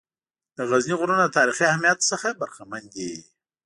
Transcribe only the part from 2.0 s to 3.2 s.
څخه برخمن دي.